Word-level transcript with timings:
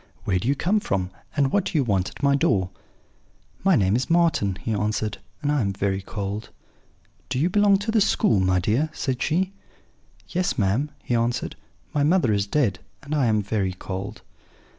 'Where 0.23 0.39
do 0.39 0.47
you 0.47 0.55
come 0.55 0.79
from, 0.79 1.11
and 1.37 1.51
what 1.51 1.65
do 1.65 1.77
you 1.77 1.83
want 1.83 2.09
at 2.09 2.23
my 2.23 2.35
door?' 2.35 2.71
"'My 3.63 3.75
name 3.75 3.95
is 3.95 4.09
Marten,' 4.09 4.55
he 4.63 4.73
answered, 4.73 5.19
'and 5.43 5.51
I 5.51 5.61
am 5.61 5.71
very 5.73 6.01
cold.' 6.01 6.49
"'Do 7.29 7.37
you 7.37 7.51
belong 7.51 7.77
to 7.77 7.91
the 7.91 8.01
school, 8.01 8.39
my 8.39 8.57
dear?' 8.59 8.89
said 8.93 9.21
she. 9.21 9.53
"'Yes, 10.27 10.57
ma'am,' 10.57 10.89
he 11.03 11.13
answered; 11.13 11.55
'my 11.93 12.01
mother 12.01 12.33
is 12.33 12.47
dead, 12.47 12.79
and 13.03 13.13
I 13.13 13.27
am 13.27 13.43
very 13.43 13.73
cold.' 13.73 14.23